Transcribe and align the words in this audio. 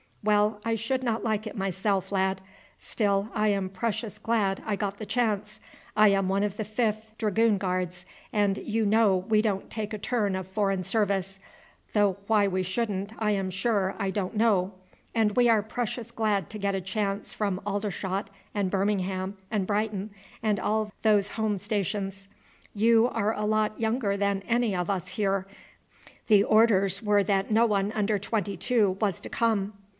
"Well, 0.23 0.61
I 0.65 0.73
should 0.75 1.03
not 1.03 1.23
like 1.23 1.45
it 1.47 1.55
myself, 1.55 2.11
lad. 2.11 2.41
Still 2.79 3.29
I 3.35 3.49
am 3.49 3.69
precious 3.69 4.17
glad 4.19 4.61
I 4.65 4.75
got 4.75 4.97
the 4.97 5.05
chance. 5.05 5.59
I 5.95 6.09
am 6.09 6.27
one 6.29 6.43
of 6.43 6.57
the 6.57 6.63
5th 6.63 7.17
Dragoon 7.19 7.57
Guards, 7.57 8.05
and 8.33 8.57
you 8.57 8.85
know 8.85 9.15
we 9.17 9.41
don't 9.41 9.69
take 9.69 9.93
a 9.93 9.97
turn 9.99 10.35
of 10.35 10.47
foreign 10.47 10.83
service 10.83 11.39
though 11.93 12.17
why 12.27 12.47
we 12.47 12.61
shouldn't 12.61 13.13
I 13.17 13.31
am 13.31 13.49
sure 13.49 13.95
I 13.97 14.09
don't 14.11 14.35
know 14.35 14.73
and 15.15 15.35
we 15.35 15.49
are 15.49 15.63
precious 15.63 16.09
glad 16.11 16.49
to 16.51 16.59
get 16.59 16.75
a 16.75 16.81
change 16.81 17.33
from 17.33 17.61
Aldershot 17.65 18.29
and 18.55 18.69
Birmingham 18.71 19.37
and 19.49 19.65
Brighton, 19.67 20.11
and 20.43 20.59
all 20.59 20.91
those 21.03 21.29
home 21.29 21.57
stations. 21.59 22.27
You 22.75 23.07
are 23.07 23.33
a 23.35 23.45
lot 23.45 23.79
younger 23.79 24.17
than 24.17 24.43
any 24.47 24.75
of 24.75 24.89
us 24.89 25.09
here. 25.09 25.47
The 26.27 26.43
orders 26.43 27.01
were 27.03 27.23
that 27.23 27.51
no 27.51 27.65
one 27.67 27.91
under 27.93 28.17
twenty 28.19 28.57
two 28.57 28.97
was 28.99 29.19
to 29.21 29.29
come." 29.29 29.73